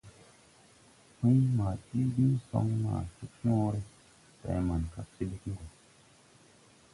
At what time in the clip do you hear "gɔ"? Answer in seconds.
5.57-5.65